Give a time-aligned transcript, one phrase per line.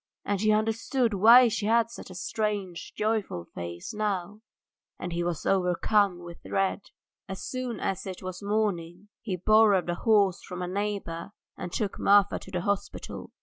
[0.25, 4.41] And he understood why she had such a strange, joyful face now,
[4.97, 6.85] and he was overcome with dread.
[7.29, 11.99] As soon as it was morning he borrowed a horse from a neighbour and took
[11.99, 13.29] Marfa to the hospital.